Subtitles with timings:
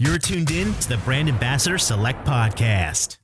[0.00, 3.18] You're tuned in to the Brand Ambassador Select Podcast.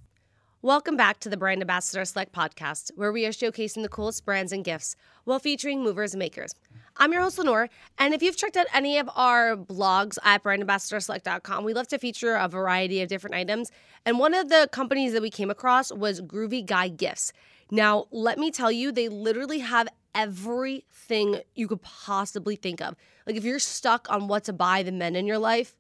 [0.61, 4.51] Welcome back to the Brand Ambassador Select Podcast, where we are showcasing the coolest brands
[4.51, 6.53] and gifts while featuring movers and makers.
[6.97, 11.63] I'm your host, Lenore, and if you've checked out any of our blogs at brandambassadorselect.com,
[11.63, 13.71] we love to feature a variety of different items.
[14.05, 17.33] And one of the companies that we came across was Groovy Guy Gifts.
[17.71, 22.97] Now, let me tell you, they literally have everything you could possibly think of.
[23.29, 25.77] Like, if you're stuck on what to buy the men in your life,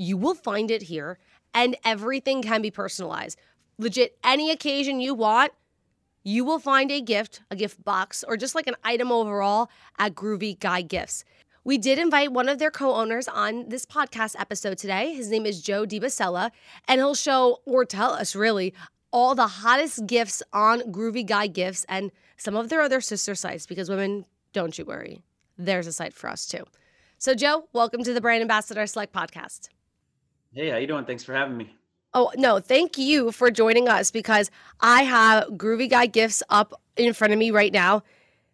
[0.00, 1.18] you will find it here,
[1.52, 3.38] and everything can be personalized.
[3.76, 5.52] Legit, any occasion you want,
[6.24, 10.14] you will find a gift, a gift box, or just like an item overall at
[10.14, 11.22] Groovy Guy Gifts.
[11.64, 15.12] We did invite one of their co owners on this podcast episode today.
[15.12, 16.50] His name is Joe DiBasella,
[16.88, 18.72] and he'll show or tell us really
[19.12, 23.66] all the hottest gifts on Groovy Guy Gifts and some of their other sister sites
[23.66, 24.24] because women,
[24.54, 25.20] don't you worry,
[25.58, 26.64] there's a site for us too.
[27.18, 29.68] So, Joe, welcome to the Brand Ambassador Select podcast.
[30.52, 31.04] Hey, how you doing?
[31.04, 31.76] Thanks for having me.
[32.12, 37.12] Oh, no, thank you for joining us because I have Groovy Guy gifts up in
[37.12, 38.02] front of me right now.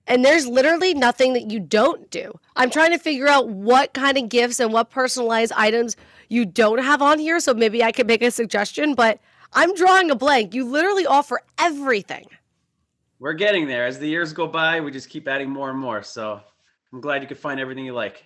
[0.07, 2.39] And there's literally nothing that you don't do.
[2.55, 5.97] I'm trying to figure out what kind of gifts and what personalized items
[6.29, 7.41] you don't have on here.
[7.41, 9.19] So maybe I could make a suggestion, but
[9.55, 10.55] I'm drawing a blank.
[10.55, 12.27] You literally offer everything.
[13.19, 13.87] We're getting there.
[13.87, 16.03] As the years go by, we just keep adding more and more.
[16.03, 16.43] So
[16.93, 18.23] I'm glad you could find everything you like.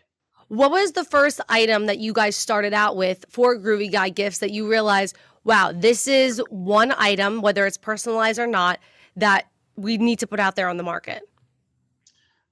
[0.50, 4.38] What was the first item that you guys started out with for Groovy Guy Gifts
[4.38, 8.80] that you realized, wow, this is one item, whether it's personalized or not,
[9.14, 11.22] that we need to put out there on the market?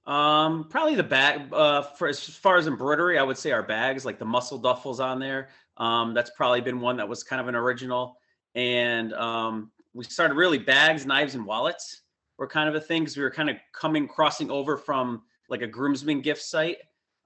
[0.05, 1.51] Um, probably the bag.
[1.51, 5.01] Uh, for as far as embroidery, I would say our bags, like the muscle duffels
[5.01, 5.49] on there.
[5.75, 8.15] Um, that's probably been one that was kind of an original.
[8.55, 12.03] And um, we started really bags, knives, and wallets
[12.37, 15.63] were kind of a thing because we were kind of coming crossing over from like
[15.63, 16.77] a groomsman gift site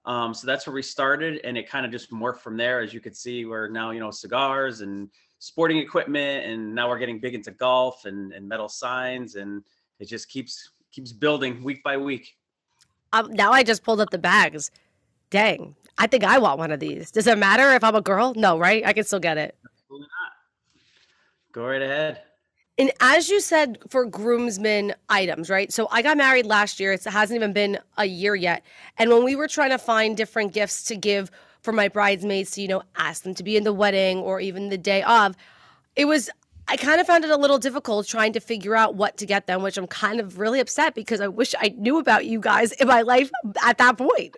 [0.06, 2.80] um, so that's where we started, and it kind of just morphed from there.
[2.80, 6.98] As you could see, we're now you know cigars and sporting equipment, and now we're
[6.98, 9.62] getting big into golf and, and metal signs, and
[9.98, 12.36] it just keeps keeps building week by week.
[13.12, 14.70] Um, now I just pulled up the bags.
[15.30, 17.10] Dang, I think I want one of these.
[17.10, 18.34] Does it matter if I'm a girl?
[18.36, 18.84] No, right?
[18.84, 19.56] I can still get it.
[19.64, 21.52] Absolutely not.
[21.52, 22.22] Go right ahead.
[22.76, 25.72] And as you said for groomsmen items, right?
[25.72, 26.92] So I got married last year.
[26.92, 28.64] It hasn't even been a year yet.
[28.98, 31.30] And when we were trying to find different gifts to give
[31.62, 34.70] for my bridesmaids to, you know, ask them to be in the wedding or even
[34.70, 35.36] the day of,
[35.94, 36.30] it was
[36.66, 39.46] I kind of found it a little difficult trying to figure out what to get
[39.46, 42.72] them, which I'm kind of really upset because I wish I knew about you guys
[42.72, 43.30] in my life
[43.62, 44.36] at that point.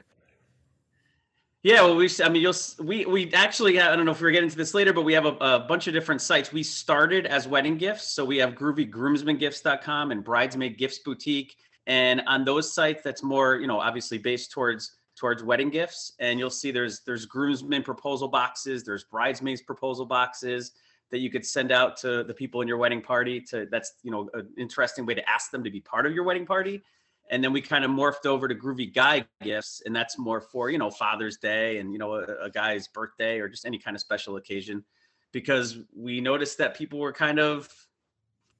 [1.66, 4.48] Yeah, well, we, I mean, you'll, we, we actually, I don't know if we're getting
[4.48, 6.52] to this later, but we have a, a, bunch of different sites.
[6.52, 8.06] We started as wedding gifts.
[8.06, 11.56] So we have groovygroomsmangifts.com and bridesmaid gifts boutique.
[11.88, 16.12] And on those sites, that's more, you know, obviously based towards, towards wedding gifts.
[16.20, 20.70] And you'll see there's, there's groomsmen proposal boxes, there's bridesmaids proposal boxes
[21.10, 24.12] that you could send out to the people in your wedding party to, that's, you
[24.12, 26.84] know, an interesting way to ask them to be part of your wedding party
[27.30, 30.70] and then we kind of morphed over to groovy guy gifts and that's more for
[30.70, 33.96] you know father's day and you know a, a, guy's birthday or just any kind
[33.96, 34.84] of special occasion
[35.32, 37.68] because we noticed that people were kind of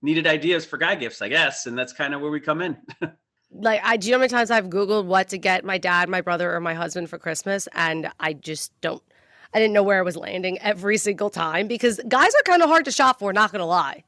[0.03, 2.77] needed ideas for guy gifts i guess and that's kind of where we come in.
[3.53, 6.09] Like i do you know how many times i've googled what to get my dad
[6.09, 9.03] my brother or my husband for christmas and i just don't
[9.55, 12.69] i didn't know where i was landing every single time because guys are kind of
[12.69, 14.03] hard to shop for not gonna lie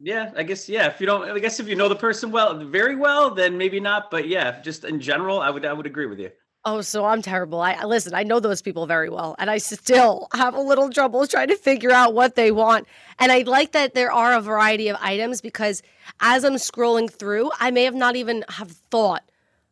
[0.00, 0.86] yeah, I guess yeah.
[0.86, 3.80] If you don't, I guess if you know the person well, very well, then maybe
[3.80, 4.10] not.
[4.10, 6.30] But yeah, just in general, I would I would agree with you.
[6.64, 7.60] Oh, so I'm terrible.
[7.60, 8.14] I listen.
[8.14, 11.56] I know those people very well, and I still have a little trouble trying to
[11.56, 12.86] figure out what they want.
[13.18, 15.82] And I like that there are a variety of items because
[16.20, 19.24] as I'm scrolling through, I may have not even have thought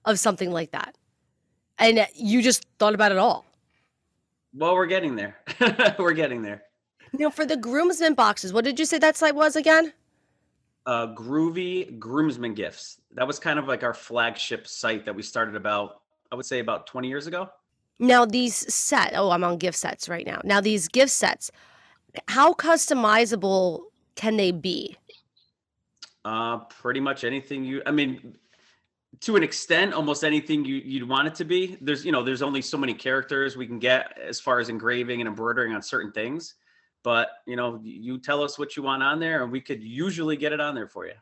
[0.05, 0.97] of something like that,
[1.79, 3.45] and you just thought about it all.
[4.55, 5.37] Well, we're getting there.
[5.99, 6.63] we're getting there.
[7.13, 9.93] You know, for the groomsmen boxes, what did you say that site was again?
[10.87, 13.01] Uh, Groovy Groomsman Gifts.
[13.15, 16.61] That was kind of like our flagship site that we started about, I would say,
[16.61, 17.51] about 20 years ago.
[17.99, 20.41] Now, these set, oh, I'm on gift sets right now.
[20.45, 21.51] Now, these gift sets,
[22.29, 23.83] how customizable
[24.15, 24.97] can they be?
[26.25, 28.37] Uh, pretty much anything you, I mean,
[29.21, 31.79] to an extent, almost anything you, you'd want it to be.
[31.81, 35.21] There's, you know, there's only so many characters we can get as far as engraving
[35.21, 36.55] and embroidering on certain things
[37.07, 40.37] but you know you tell us what you want on there and we could usually
[40.37, 41.13] get it on there for you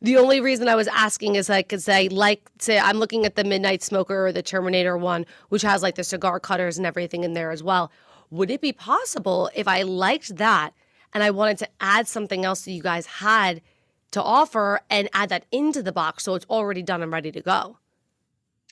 [0.00, 3.34] the only reason I was asking is like, cause I like say I'm looking at
[3.34, 7.24] the Midnight Smoker or the Terminator one, which has like the cigar cutters and everything
[7.24, 7.90] in there as well.
[8.30, 10.72] Would it be possible if I liked that
[11.14, 13.60] and I wanted to add something else that you guys had
[14.12, 17.40] to offer and add that into the box so it's already done and ready to
[17.40, 17.78] go?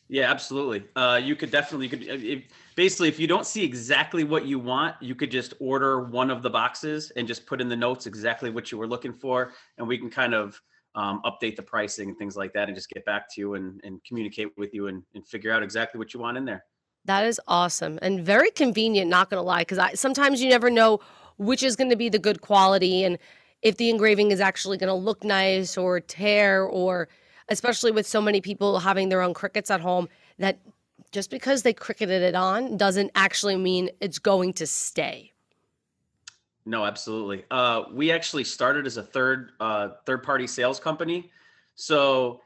[0.08, 0.84] Yeah, absolutely.
[0.94, 2.44] Uh, you could definitely you could if,
[2.76, 6.42] basically if you don't see exactly what you want, you could just order one of
[6.42, 9.86] the boxes and just put in the notes exactly what you were looking for, and
[9.86, 10.60] we can kind of
[10.94, 13.80] um, update the pricing and things like that, and just get back to you and,
[13.82, 16.64] and communicate with you and, and figure out exactly what you want in there.
[17.04, 19.10] That is awesome and very convenient.
[19.10, 21.00] Not gonna lie, because I sometimes you never know
[21.38, 23.18] which is going to be the good quality and
[23.62, 27.08] if the engraving is actually going to look nice or tear or
[27.48, 30.08] especially with so many people having their own Cricuts at home
[30.38, 30.58] that
[31.12, 35.32] just because they Cricuted it on doesn't actually mean it's going to stay.
[36.64, 37.44] No, absolutely.
[37.50, 41.30] Uh, we actually started as a third uh, third party sales company,
[41.76, 42.40] so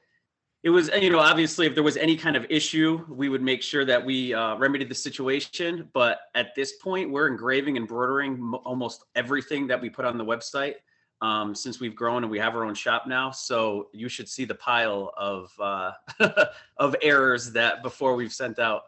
[0.63, 3.63] it was you know obviously if there was any kind of issue, we would make
[3.63, 5.89] sure that we uh, remedied the situation.
[5.95, 10.25] But at this point, we're engraving and embroidering almost everything that we put on the
[10.25, 10.75] website
[11.23, 13.31] um, since we've grown and we have our own shop now.
[13.31, 15.93] So you should see the pile of uh,
[16.77, 18.85] of errors that before we've sent out.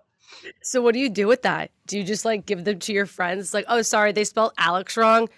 [0.62, 1.70] So what do you do with that?
[1.86, 3.52] Do you just like give them to your friends?
[3.52, 5.28] Like, oh, sorry, they spelled Alex wrong.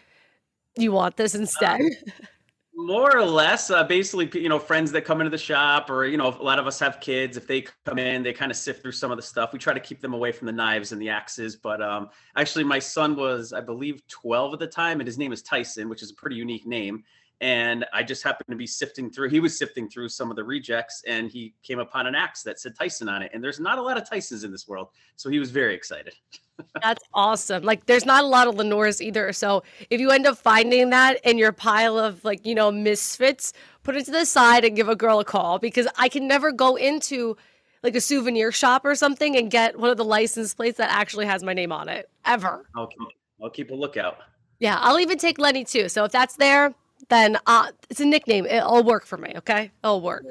[0.76, 1.80] You want this instead?
[1.80, 1.90] Um,
[2.76, 6.16] more or less uh, basically you know friends that come into the shop or you
[6.16, 7.36] know a lot of us have kids.
[7.36, 9.52] If they come in they kind of sift through some of the stuff.
[9.52, 12.64] We try to keep them away from the knives and the axes but um, actually
[12.64, 16.02] my son was i believe 12 at the time and his name is tyson which
[16.02, 17.04] is a pretty unique name
[17.44, 19.28] and I just happened to be sifting through.
[19.28, 22.58] He was sifting through some of the rejects, and he came upon an axe that
[22.58, 23.32] said Tyson on it.
[23.34, 26.14] And there's not a lot of Tysons in this world, so he was very excited.
[26.82, 27.62] That's awesome.
[27.62, 29.30] Like, there's not a lot of Lenores either.
[29.34, 33.52] So if you end up finding that in your pile of like you know misfits,
[33.82, 36.50] put it to the side and give a girl a call because I can never
[36.50, 37.36] go into
[37.82, 41.26] like a souvenir shop or something and get one of the license plates that actually
[41.26, 42.64] has my name on it ever.
[42.74, 43.08] I'll keep,
[43.42, 44.16] I'll keep a lookout.
[44.60, 45.90] Yeah, I'll even take Lenny too.
[45.90, 46.72] So if that's there,
[47.08, 48.46] then uh, it's a nickname.
[48.46, 49.32] It'll work for me.
[49.36, 50.24] Okay, it'll work.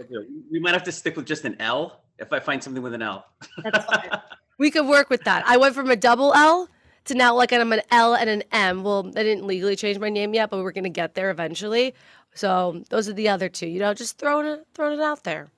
[0.52, 3.02] We might have to stick with just an L if I find something with an
[3.02, 3.26] L.
[3.64, 4.10] That's fine.
[4.58, 5.44] we could work with that.
[5.46, 6.70] I went from a double L
[7.06, 8.84] to now like I'm an L and an M.
[8.84, 11.94] Well, I didn't legally change my name yet, but we're gonna get there eventually.
[12.34, 13.68] So those are the other two.
[13.68, 15.50] You know, just throwing it throwing it out there.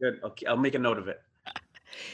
[0.00, 0.20] Good.
[0.22, 1.22] Okay, I'll make a note of it.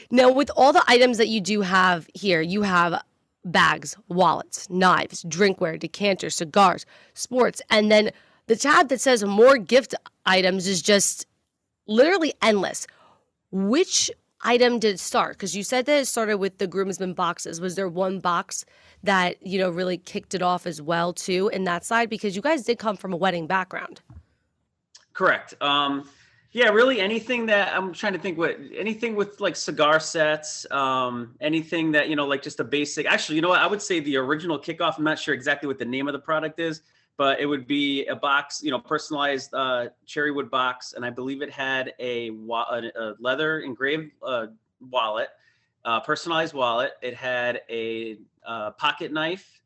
[0.09, 3.03] Now, with all the items that you do have here, you have
[3.45, 8.11] bags, wallets, knives, drinkware, decanters, cigars, sports, and then
[8.47, 9.93] the tab that says more gift
[10.25, 11.27] items is just
[11.85, 12.87] literally endless.
[13.51, 14.11] Which
[14.41, 15.37] item did start?
[15.37, 17.61] Because you said that it started with the groomsmen boxes.
[17.61, 18.65] Was there one box
[19.03, 22.09] that, you know, really kicked it off as well, too, in that side?
[22.09, 24.01] Because you guys did come from a wedding background.
[25.13, 25.55] Correct.
[25.61, 26.09] Um,
[26.51, 31.35] yeah, really anything that I'm trying to think what anything with like cigar sets, um,
[31.41, 33.99] anything that, you know, like just a basic actually, you know what, I would say
[33.99, 34.97] the original kickoff.
[34.97, 36.81] I'm not sure exactly what the name of the product is,
[37.17, 41.09] but it would be a box, you know, personalized uh, cherry wood box, and I
[41.09, 44.47] believe it had a, wa- a leather engraved uh,
[44.79, 45.29] wallet,
[45.83, 46.91] uh, personalized wallet.
[47.01, 49.61] It had a uh, pocket knife,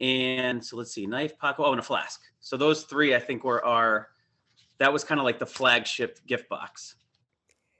[0.00, 2.22] and so let's see, knife, pocket, oh, and a flask.
[2.40, 4.08] So those three, I think, were our.
[4.78, 6.96] That was kind of like the flagship gift box.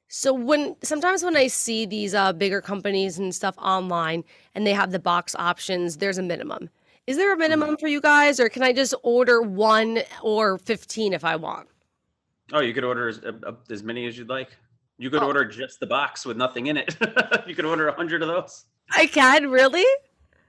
[0.08, 4.24] So when sometimes when I see these uh, bigger companies and stuff online,
[4.54, 6.70] and they have the box options, there's a minimum.
[7.06, 11.12] Is there a minimum for you guys, or can I just order one or 15
[11.12, 11.68] if I want?
[12.52, 14.56] Oh, you could order as, uh, as many as you'd like.
[14.98, 15.26] You could oh.
[15.26, 16.96] order just the box with nothing in it.
[17.46, 18.64] you could order a hundred of those.
[18.90, 19.84] I can really.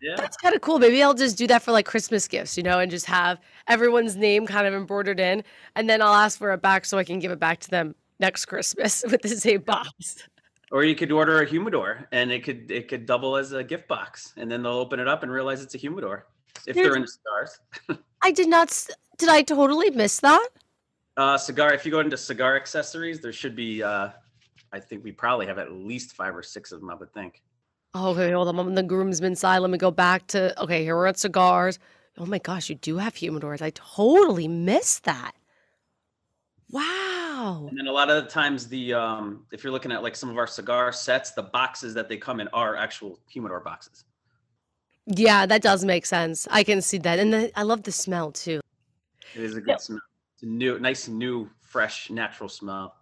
[0.02, 0.16] Yeah.
[0.16, 0.80] That's kind of cool.
[0.80, 4.16] Maybe I'll just do that for like Christmas gifts, you know, and just have everyone's
[4.16, 5.44] name kind of embroidered in,
[5.76, 7.94] and then I'll ask for it back so I can give it back to them
[8.20, 10.28] next Christmas with the same box.
[10.72, 13.88] Or you could order a humidor, and it could it could double as a gift
[13.88, 16.26] box, and then they'll open it up and realize it's a humidor
[16.68, 17.60] if There's, they're into cigars.
[18.22, 18.88] I did not.
[19.18, 20.50] Did I totally miss that?
[21.16, 21.74] Uh, cigar.
[21.74, 23.82] If you go into cigar accessories, there should be.
[23.82, 24.10] Uh,
[24.74, 26.90] I think we probably have at least five or six of them.
[26.90, 27.42] I would think.
[27.96, 28.60] Okay, hold on.
[28.60, 29.60] I'm on the groomsman side.
[29.60, 30.62] Let me go back to.
[30.62, 31.80] Okay, here we're at cigars.
[32.18, 33.62] Oh my gosh, you do have humidors.
[33.62, 35.34] I totally missed that.
[36.70, 37.68] Wow.
[37.70, 40.30] And then a lot of the times, the um, if you're looking at like some
[40.30, 44.04] of our cigar sets, the boxes that they come in are actual humidor boxes.
[45.08, 46.48] Yeah, that does make sense.
[46.52, 48.60] I can see that, and the, I love the smell too.
[49.34, 50.02] It is a good smell.
[50.34, 52.96] It's a new, nice, new, fresh, natural smell.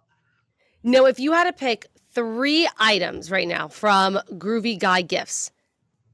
[0.84, 5.50] Now, if you had to pick three items right now from Groovy Guy Gifts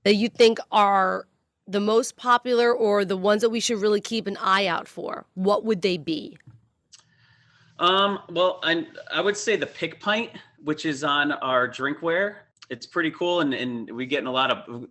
[0.04, 1.28] that you think are
[1.68, 5.26] the most popular or the ones that we should really keep an eye out for,
[5.34, 6.38] what would they be?
[7.78, 10.30] Um, well, I I would say the pick pint,
[10.64, 12.36] which is on our drinkware.
[12.70, 14.88] It's pretty cool, and, and we getting a lot of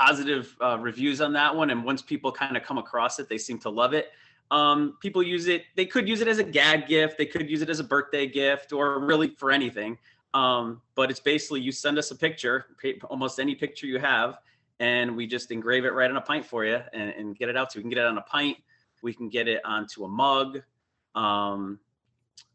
[0.00, 1.70] positive uh, reviews on that one.
[1.70, 4.12] And once people kind of come across it, they seem to love it.
[4.50, 7.62] Um, people use it, they could use it as a gag gift, they could use
[7.62, 9.96] it as a birthday gift, or really for anything.
[10.34, 12.66] Um, but it's basically you send us a picture,
[13.08, 14.38] almost any picture you have,
[14.80, 17.56] and we just engrave it right on a pint for you and, and get it
[17.56, 17.78] out you.
[17.78, 18.56] We can get it on a pint.
[19.02, 20.62] We can get it onto a mug.
[21.14, 21.78] Um,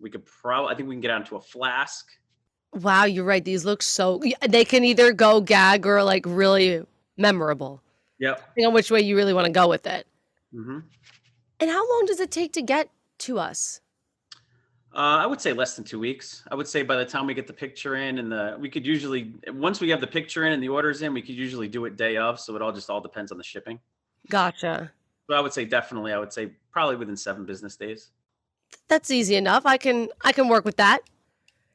[0.02, 2.08] we could probably, I think we can get it onto a flask.
[2.74, 3.46] Wow, you're right.
[3.46, 4.22] These look so.
[4.48, 6.84] They can either go gag or like really
[7.18, 7.82] memorable.
[8.20, 8.38] Yep.
[8.38, 10.08] Depending on which way you really want to go with it.
[10.54, 10.80] Mm-hmm.
[11.60, 13.82] And how long does it take to get to us?
[14.94, 16.44] Uh, I would say less than two weeks.
[16.50, 18.86] I would say by the time we get the picture in and the, we could
[18.86, 21.84] usually, once we have the picture in and the orders in, we could usually do
[21.84, 22.40] it day of.
[22.40, 23.80] So it all just all depends on the shipping.
[24.30, 24.92] Gotcha.
[25.28, 28.12] But I would say definitely, I would say probably within seven business days.
[28.88, 29.66] That's easy enough.
[29.66, 31.02] I can, I can work with that.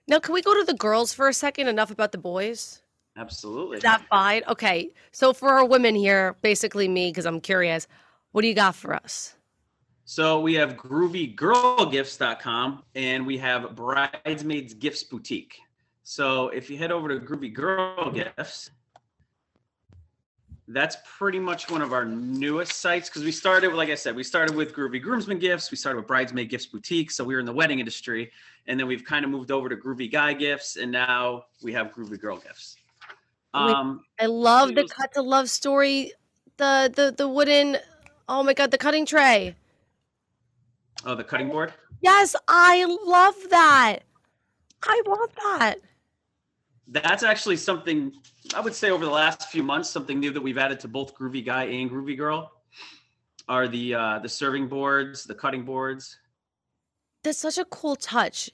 [0.09, 1.68] Now, can we go to the girls for a second?
[1.68, 2.80] Enough about the boys.
[3.20, 3.76] Absolutely.
[3.76, 4.42] Is that fine?
[4.48, 4.90] Okay.
[5.12, 7.86] So for our women here, basically me, because I'm curious,
[8.32, 9.34] what do you got for us?
[10.06, 15.58] So we have groovygirlgifts.com and we have Bridesmaids Gifts Boutique.
[16.02, 18.70] So if you head over to Groovy Girl Gifts,
[20.66, 24.24] that's pretty much one of our newest sites because we started, like I said, we
[24.24, 27.46] started with Groovy Groomsmen Gifts, we started with Bridesmaid Gifts Boutique, so we were in
[27.46, 28.30] the wedding industry,
[28.66, 31.92] and then we've kind of moved over to Groovy Guy Gifts, and now we have
[31.92, 32.76] Groovy Girl Gifts.
[33.52, 36.12] Um, I love the cut to love story,
[36.57, 37.78] the the the wooden,
[38.28, 39.57] oh my god, the cutting tray.
[41.04, 41.73] Oh, the cutting board?
[42.00, 44.00] Yes, I love that.
[44.83, 45.76] I want that.
[46.88, 48.12] That's actually something
[48.54, 51.14] I would say over the last few months, something new that we've added to both
[51.14, 52.52] Groovy Guy and Groovy Girl
[53.49, 56.16] are the uh, the serving boards, the cutting boards.
[57.23, 58.50] That's such a cool touch.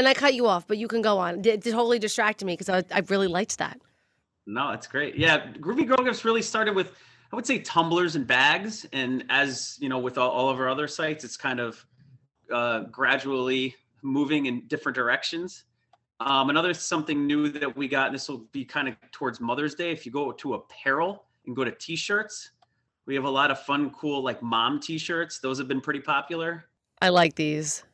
[0.00, 1.44] And I cut you off, but you can go on.
[1.44, 3.78] It totally distracted me because I, I really liked that.
[4.46, 5.14] No, that's great.
[5.14, 6.92] Yeah, Groovy Girl Gifts really started with
[7.30, 8.86] I would say tumblers and bags.
[8.94, 11.84] And as you know, with all, all of our other sites, it's kind of
[12.50, 15.64] uh, gradually moving in different directions.
[16.18, 19.74] Um, another something new that we got, and this will be kind of towards Mother's
[19.74, 19.92] Day.
[19.92, 22.52] If you go to apparel and go to t-shirts,
[23.04, 25.40] we have a lot of fun, cool like mom t-shirts.
[25.40, 26.64] Those have been pretty popular.
[27.02, 27.84] I like these.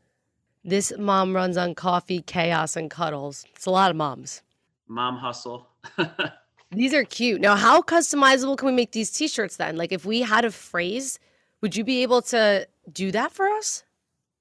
[0.67, 3.47] This mom runs on coffee, chaos, and cuddles.
[3.55, 4.43] It's a lot of moms.
[4.89, 5.69] Mom hustle.
[6.73, 7.41] These are cute.
[7.41, 9.77] Now, how customizable can we make these t-shirts then?
[9.77, 11.21] Like if we had a phrase,
[11.61, 13.85] would you be able to do that for us?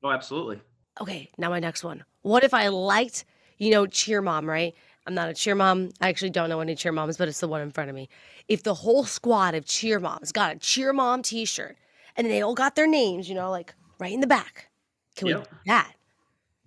[0.04, 0.62] Oh, absolutely.
[1.00, 2.04] Okay, now my next one.
[2.24, 3.26] What if I liked,
[3.60, 4.74] you know, cheer mom, right?
[5.06, 5.92] I'm not a cheer mom.
[6.02, 8.10] I actually don't know any cheer moms, but it's the one in front of me.
[8.48, 11.78] If the whole squad of cheer moms got a cheer mom t-shirt
[12.18, 14.70] and they all got their names, you know, like right in the back,
[15.16, 15.38] can yep.
[15.38, 15.92] we do that?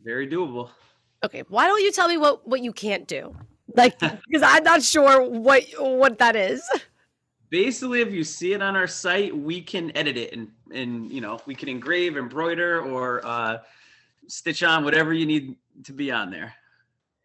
[0.09, 0.71] Very doable.
[1.23, 3.37] Okay, why don't you tell me what what you can't do?
[3.77, 6.63] Like, because I'm not sure what what that is.
[7.51, 11.21] Basically, if you see it on our site, we can edit it and and you
[11.21, 13.59] know we can engrave, embroider, or uh,
[14.29, 16.55] stitch on whatever you need to be on there.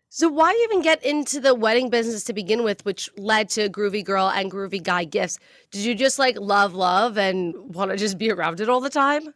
[0.10, 4.04] So why even get into the wedding business to begin with, which led to Groovy
[4.04, 5.40] Girl and Groovy Guy Gifts?
[5.72, 8.90] Did you just like love love and want to just be around it all the
[8.90, 9.34] time?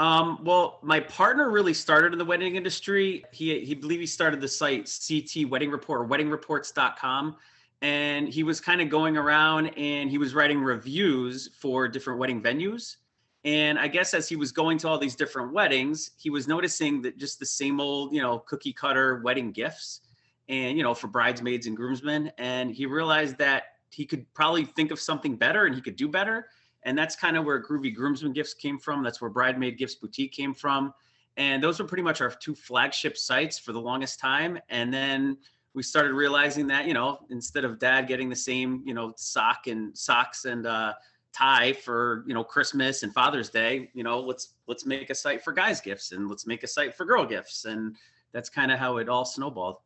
[0.00, 3.22] Um, well, my partner really started in the wedding industry.
[3.32, 7.36] He he believe he started the site CT Wedding Report or weddingreports.com.
[7.82, 12.40] And he was kind of going around and he was writing reviews for different wedding
[12.40, 12.96] venues.
[13.44, 17.02] And I guess as he was going to all these different weddings, he was noticing
[17.02, 20.00] that just the same old, you know, cookie cutter wedding gifts
[20.48, 22.32] and, you know, for bridesmaids and groomsmen.
[22.38, 26.08] And he realized that he could probably think of something better and he could do
[26.08, 26.46] better
[26.84, 29.02] and that's kind of where Groovy Groomsmen Gifts came from.
[29.02, 30.94] That's where Bridemaid Gifts Boutique came from.
[31.36, 34.58] And those were pretty much our two flagship sites for the longest time.
[34.68, 35.38] And then
[35.74, 39.66] we started realizing that, you know, instead of dad getting the same, you know, sock
[39.66, 40.94] and socks and uh,
[41.32, 45.42] tie for, you know, Christmas and Father's Day, you know, let's let's make a site
[45.42, 47.66] for guys gifts and let's make a site for girl gifts.
[47.66, 47.96] And
[48.32, 49.76] that's kind of how it all snowballed.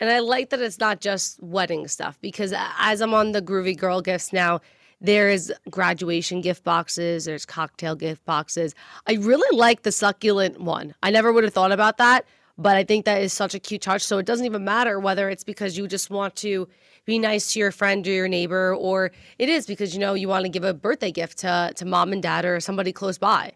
[0.00, 3.76] And I like that it's not just wedding stuff because as I'm on the Groovy
[3.76, 4.60] Girl Gifts now,
[5.02, 8.74] there's graduation gift boxes, there's cocktail gift boxes.
[9.06, 10.94] I really like the succulent one.
[11.02, 12.24] I never would have thought about that,
[12.56, 14.02] but I think that is such a cute touch.
[14.02, 16.68] So it doesn't even matter whether it's because you just want to
[17.04, 20.28] be nice to your friend or your neighbor, or it is because you know you
[20.28, 23.52] want to give a birthday gift to to mom and dad or somebody close by.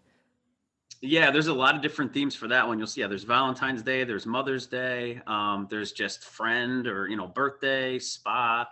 [0.99, 2.79] Yeah, there's a lot of different themes for that one.
[2.79, 7.15] You'll see, yeah, there's Valentine's Day, there's Mother's Day, um, there's just friend or you
[7.15, 8.67] know birthday, spa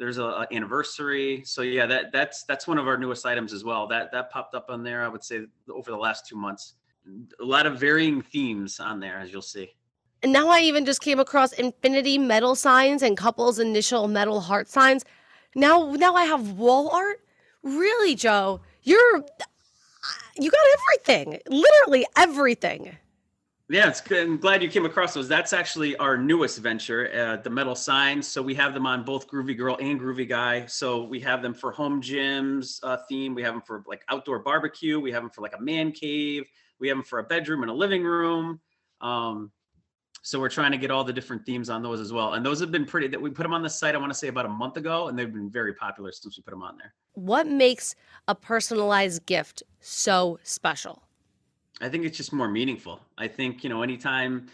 [0.00, 1.42] there's a, a, anniversary.
[1.44, 3.86] So yeah that that's that's one of our newest items as well.
[3.86, 6.74] That that popped up on there i would say over the last two months.
[7.40, 9.70] A lot of varying themes on there as you'll see.
[10.22, 14.68] And now i even just came across infinity metal signs and couples initial metal heart
[14.68, 15.04] signs.
[15.54, 17.20] Now now i have wall art?
[17.62, 18.62] Really joe?
[18.82, 19.22] You're
[20.38, 21.38] you got everything.
[21.46, 22.96] Literally everything
[23.70, 24.26] Yeah, it's good.
[24.26, 25.28] I'm glad you came across those.
[25.28, 28.26] That's actually our newest venture, uh, the metal signs.
[28.26, 30.66] So we have them on both Groovy Girl and Groovy Guy.
[30.66, 33.32] So we have them for home gyms uh, theme.
[33.32, 34.98] We have them for like outdoor barbecue.
[34.98, 36.48] We have them for like a man cave.
[36.80, 38.58] We have them for a bedroom and a living room.
[39.00, 39.52] Um,
[40.22, 42.32] so we're trying to get all the different themes on those as well.
[42.34, 43.06] And those have been pretty.
[43.06, 43.94] That we put them on the site.
[43.94, 46.42] I want to say about a month ago, and they've been very popular since we
[46.42, 46.92] put them on there.
[47.12, 47.94] What makes
[48.26, 51.04] a personalized gift so special?
[51.80, 53.00] I think it's just more meaningful.
[53.16, 54.48] I think, you know, anytime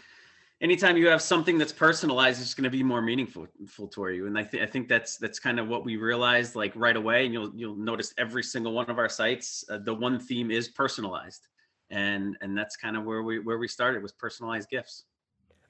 [0.61, 3.47] anytime you have something that's personalized, it's going to be more meaningful
[3.91, 4.27] for you.
[4.27, 7.25] And I think I think that's that's kind of what we realized like right away.
[7.25, 10.69] And you'll you'll notice every single one of our sites, uh, the one theme is
[10.69, 11.47] personalized,
[11.89, 15.05] and and that's kind of where we where we started was personalized gifts.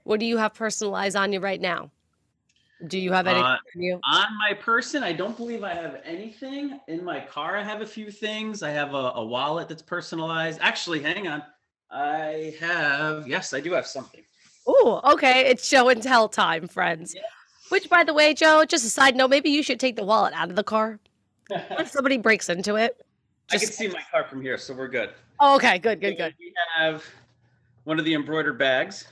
[0.04, 1.92] What do you have personalized on you right now?
[2.86, 4.00] Do you have anything Uh, on you?
[4.04, 6.80] On my person, I don't believe I have anything.
[6.88, 8.62] In my car, I have a few things.
[8.62, 10.60] I have a, a wallet that's personalized.
[10.62, 11.42] Actually, hang on.
[11.90, 14.22] I have, yes, I do have something.
[14.68, 15.50] Oh, okay.
[15.50, 17.16] It's show and tell time, friends.
[17.16, 17.22] Yeah.
[17.70, 20.34] Which, by the way, Joe, just a side note, maybe you should take the wallet
[20.36, 21.00] out of the car.
[21.50, 23.04] If somebody breaks into it?
[23.52, 25.12] I can see my car from here, so we're good.
[25.40, 26.36] Oh, okay, good, good, good.
[26.38, 27.04] We have
[27.86, 29.08] one of the embroidered bags.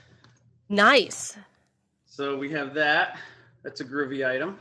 [0.67, 1.37] Nice.
[2.05, 3.17] So we have that.
[3.65, 4.59] That's a groovy item.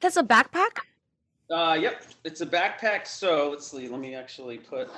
[0.00, 0.80] That's a backpack?
[1.48, 3.06] Uh, yep, it's a backpack.
[3.06, 3.86] So let's see.
[3.86, 4.90] Let me actually put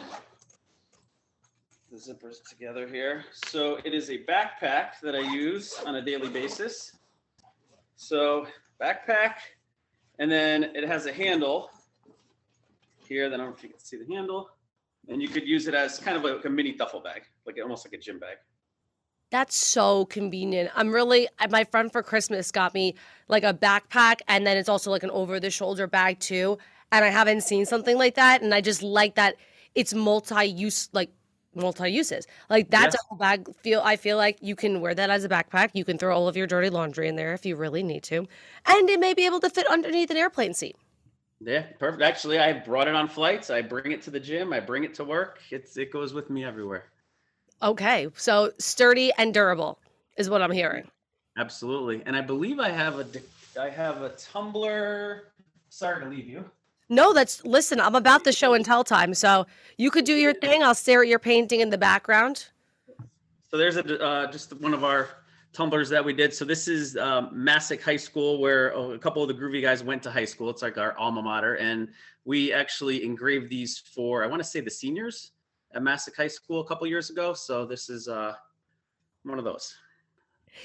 [1.93, 3.23] the zippers together here.
[3.33, 6.97] So it is a backpack that I use on a daily basis.
[7.97, 8.47] So
[8.83, 9.35] backpack,
[10.19, 11.69] and then it has a handle
[13.07, 13.29] here.
[13.29, 14.49] Then I don't know if you can see the handle.
[15.09, 17.87] And you could use it as kind of like a mini duffel bag, like almost
[17.87, 18.39] like a gym bag.
[19.31, 20.71] That's so convenient.
[20.75, 22.95] I'm really my friend for Christmas got me
[23.29, 26.59] like a backpack and then it's also like an over the shoulder bag too.
[26.93, 28.43] And I haven't seen something like that.
[28.43, 29.37] And I just like that
[29.75, 31.11] it's multi-use like
[31.57, 32.27] multi-uses.
[32.49, 33.01] Like that's Yeah.
[33.03, 35.71] a whole bag feel I feel like you can wear that as a backpack.
[35.75, 38.27] You can throw all of your dirty laundry in there if you really need to.
[38.67, 40.77] And it may be able to fit underneath an airplane seat.
[41.41, 42.03] Yeah, perfect.
[42.03, 43.51] Actually, I brought it on flights.
[43.51, 44.53] I bring it to the gym.
[44.53, 45.41] I bring it to work.
[45.51, 46.87] It's it goes with me everywhere.
[47.65, 48.09] Okay.
[48.15, 49.79] So sturdy and durable
[50.19, 50.87] is what I'm hearing.
[51.39, 52.03] Absolutely.
[52.05, 53.07] And I believe I have a
[53.61, 55.33] I have a tumbler.
[55.71, 56.45] Sorry to leave you.
[56.91, 59.15] No, that's listen, I'm about the show and tell time.
[59.15, 59.47] So
[59.79, 60.63] you could do your thing.
[60.63, 62.47] I'll stare at your painting in the background.
[63.51, 65.09] So there's a uh, just one of our
[65.55, 66.35] tumblers that we did.
[66.35, 69.83] So this is um, Masuk High School, where uh, a couple of the groovy guys
[69.83, 70.51] went to high school.
[70.51, 71.89] It's like our alma mater, and
[72.27, 75.31] we actually engraved these for I want to say the seniors
[75.75, 77.35] at Masuk High School a couple years ago.
[77.35, 78.35] So this is uh,
[79.25, 79.75] one of those.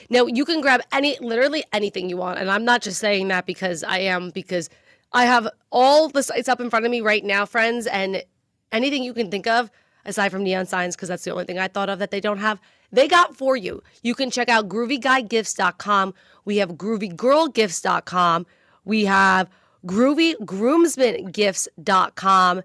[0.10, 2.40] Now you can grab any literally anything you want.
[2.40, 4.70] And I'm not just saying that because I am because
[5.12, 8.24] I have all the sites up in front of me right now, friends, and
[8.72, 9.72] anything you can think of,
[10.06, 12.38] aside from neon signs, because that's the only thing I thought of that they don't
[12.38, 13.82] have, they got for you.
[14.04, 16.14] You can check out groovyguyGifts.com.
[16.46, 18.46] We have groovygirlgifts.com.
[18.86, 19.50] We have
[19.86, 22.64] groovygroomsmengifts.com.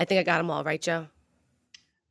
[0.00, 1.06] I think I got them all right, Joe.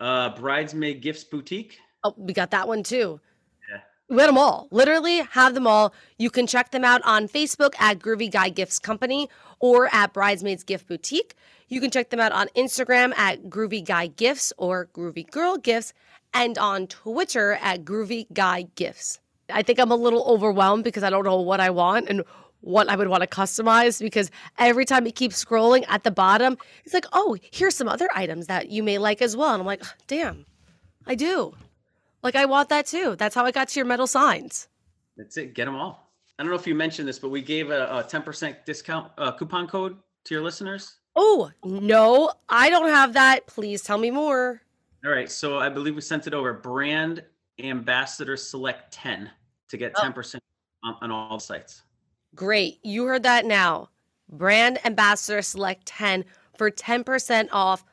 [0.01, 1.77] Uh, Bridesmaid Gifts Boutique.
[2.03, 3.21] Oh, we got that one too.
[3.69, 3.81] Yeah.
[4.09, 4.67] We had them all.
[4.71, 5.93] Literally have them all.
[6.17, 10.63] You can check them out on Facebook at Groovy Guy Gifts Company or at Bridesmaids
[10.63, 11.35] Gift Boutique.
[11.67, 15.93] You can check them out on Instagram at Groovy Guy Gifts or Groovy Girl Gifts
[16.33, 19.19] and on Twitter at Groovy Guy Gifts.
[19.53, 22.23] I think I'm a little overwhelmed because I don't know what I want and
[22.61, 26.57] what I would want to customize because every time it keeps scrolling at the bottom,
[26.85, 29.53] it's like, oh, here's some other items that you may like as well.
[29.53, 30.45] And I'm like, damn,
[31.05, 31.53] I do.
[32.23, 33.15] Like I want that too.
[33.17, 34.67] That's how I got to your metal signs.
[35.17, 35.53] That's it.
[35.53, 36.11] Get them all.
[36.37, 39.31] I don't know if you mentioned this, but we gave a, a 10% discount uh,
[39.31, 40.97] coupon code to your listeners.
[41.15, 43.45] Oh, no, I don't have that.
[43.47, 44.61] Please tell me more.
[45.05, 45.29] All right.
[45.29, 47.23] So I believe we sent it over brand
[47.59, 49.29] ambassador select 10
[49.69, 50.01] to get Oh.
[50.01, 50.39] 10%
[50.83, 51.81] on, on all sites.
[52.35, 52.79] Great.
[52.83, 53.89] You heard that now.
[54.29, 56.25] Brand Ambassador Select 10
[56.57, 57.83] for 10% off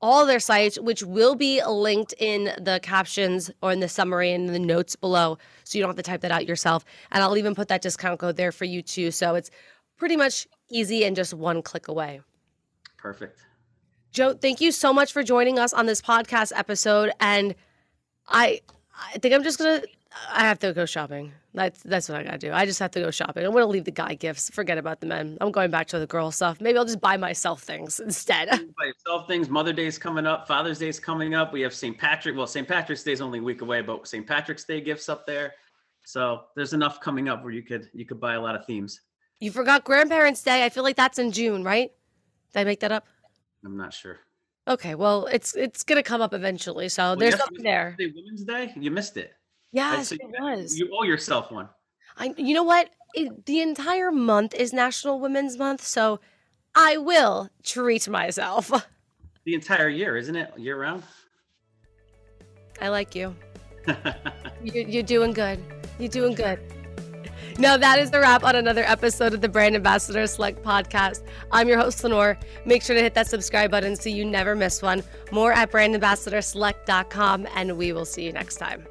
[0.00, 4.46] all their sites, which will be linked in the captions or in the summary and
[4.46, 5.38] in the notes below.
[5.64, 6.84] So you don't have to type that out yourself.
[7.10, 9.10] And I'll even put that discount code there for you too.
[9.10, 9.50] So it's
[9.96, 12.20] pretty much easy and just one click away.
[12.98, 13.40] Perfect.
[14.12, 17.10] Joe, thank you so much for joining us on this podcast episode.
[17.20, 17.54] And
[18.28, 18.60] I
[18.96, 19.82] I think I'm just gonna
[20.30, 21.32] I have to go shopping.
[21.54, 22.52] That's that's what I gotta do.
[22.52, 23.44] I just have to go shopping.
[23.44, 24.50] I'm gonna leave the guy gifts.
[24.50, 25.38] Forget about the men.
[25.40, 26.60] I'm going back to the girl stuff.
[26.60, 28.48] Maybe I'll just buy myself things instead.
[28.78, 29.48] By yourself things.
[29.48, 30.46] Mother Day's coming up.
[30.46, 31.52] Father's Day's coming up.
[31.52, 31.96] We have St.
[31.98, 32.36] Patrick.
[32.36, 32.66] Well, St.
[32.66, 34.26] Patrick's Day's only a week away, but St.
[34.26, 35.54] Patrick's Day gifts up there.
[36.04, 39.00] So there's enough coming up where you could you could buy a lot of themes.
[39.40, 40.64] You forgot Grandparents' Day.
[40.64, 41.90] I feel like that's in June, right?
[42.52, 43.06] Did I make that up?
[43.64, 44.20] I'm not sure.
[44.68, 46.88] Okay, well, it's it's gonna come up eventually.
[46.88, 47.96] So Well, there's something there.
[47.98, 48.72] Women's Day.
[48.76, 49.32] You missed it.
[49.74, 50.78] Yes, so it was.
[50.78, 51.68] You owe yourself one.
[52.16, 52.90] I, you know what?
[53.14, 56.20] It, the entire month is National Women's Month, so
[56.76, 58.70] I will treat myself.
[59.46, 60.50] The entire year, isn't it?
[60.56, 61.02] Year round.
[62.80, 63.36] I like you.
[64.64, 65.60] you're, you're doing good.
[65.98, 66.58] You're doing good.
[67.58, 71.26] Now, that is the wrap on another episode of the Brand Ambassador Select podcast.
[71.52, 72.38] I'm your host, Lenore.
[72.64, 75.02] Make sure to hit that subscribe button so you never miss one.
[75.30, 78.86] More at brandambassadorselect.com, and we will see you next time.